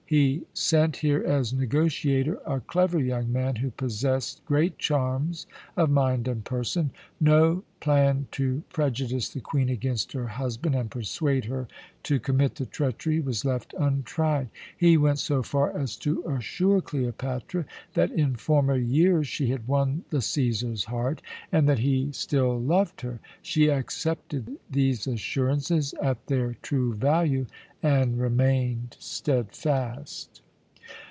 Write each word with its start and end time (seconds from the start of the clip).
He 0.11 0.43
sent 0.53 0.97
here 0.97 1.23
as 1.25 1.53
negotiator 1.53 2.37
a 2.45 2.59
clever 2.59 2.99
young 2.99 3.31
man, 3.31 3.55
who 3.55 3.69
possessed 3.71 4.43
great 4.45 4.77
charms 4.77 5.47
of 5.77 5.89
mind 5.89 6.27
and 6.27 6.43
person. 6.43 6.91
No 7.21 7.63
plan 7.79 8.27
to 8.31 8.61
prejudice 8.73 9.29
the 9.29 9.39
Queen 9.39 9.69
against 9.69 10.11
her 10.11 10.27
husband 10.27 10.75
and 10.75 10.91
persuade 10.91 11.45
her 11.45 11.67
to 12.03 12.19
commit 12.19 12.55
the 12.55 12.65
treachery 12.65 13.21
was 13.21 13.45
left 13.45 13.73
untried. 13.79 14.49
He 14.77 14.97
went 14.97 15.17
so 15.17 15.41
far 15.41 15.71
as 15.75 15.95
to 15.97 16.21
assure 16.27 16.81
Cleopatra 16.81 17.65
that 17.93 18.11
in 18.11 18.35
former 18.35 18.75
years 18.75 19.27
she 19.27 19.47
had 19.47 19.67
won 19.67 20.03
the 20.09 20.17
Cæsar's 20.17 20.85
heart, 20.85 21.21
and 21.53 21.69
that 21.69 21.79
he 21.79 22.11
still 22.11 22.59
loved 22.59 23.01
her. 23.01 23.19
She 23.41 23.69
accepted 23.71 24.57
these 24.69 25.07
assurances 25.07 25.93
at 26.01 26.27
their 26.27 26.55
true 26.61 26.93
value 26.95 27.47
and 27.83 28.19
remained 28.19 28.95
steadfast. 28.99 30.41